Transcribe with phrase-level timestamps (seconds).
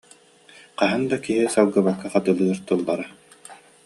[0.79, 3.07] Хаһан да киһи салгыбакка хатылыыр тыллара